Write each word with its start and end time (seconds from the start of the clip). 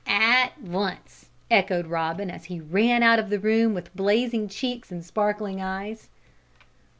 "At 0.07 0.53
vunce," 0.59 1.25
echoed 1.51 1.85
Robin, 1.85 2.31
as 2.31 2.45
he 2.45 2.59
ran 2.59 3.03
out 3.03 3.19
of 3.19 3.29
the 3.29 3.37
room, 3.37 3.75
with 3.75 3.95
blazing 3.95 4.47
cheeks 4.49 4.91
and 4.91 5.05
sparkling 5.05 5.61
eyes. 5.61 6.09